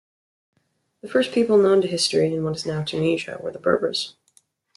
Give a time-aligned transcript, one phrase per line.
[1.01, 4.15] The first people known to history in what is now Tunisia were the Berbers.